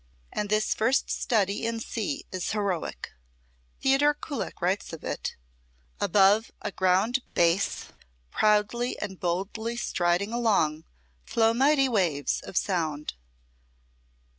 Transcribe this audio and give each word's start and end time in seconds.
And 0.33 0.49
this 0.49 0.73
first 0.73 1.11
study 1.11 1.63
in 1.63 1.79
C 1.79 2.25
is 2.31 2.53
heroic. 2.53 3.11
Theodore 3.83 4.15
Kullak 4.15 4.59
writes 4.59 4.93
of 4.93 5.03
it: 5.03 5.35
"Above 5.99 6.49
a 6.59 6.71
ground 6.71 7.19
bass 7.35 7.89
proudly 8.31 8.97
and 8.97 9.19
boldly 9.19 9.77
striding 9.77 10.33
along, 10.33 10.85
flow 11.23 11.53
mighty 11.53 11.87
waves 11.87 12.41
of 12.41 12.57
sound. 12.57 13.13